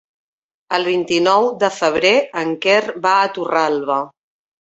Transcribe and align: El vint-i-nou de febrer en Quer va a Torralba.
El 0.77 0.85
vint-i-nou 0.87 1.49
de 1.63 1.69
febrer 1.75 2.13
en 2.45 2.55
Quer 2.65 2.79
va 3.05 3.13
a 3.19 3.29
Torralba. 3.37 3.99